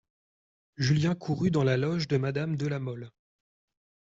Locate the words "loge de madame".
1.77-2.55